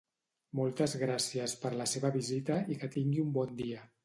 [0.59, 3.89] Moltes gràcies per la seva visita i que tingui un bon dia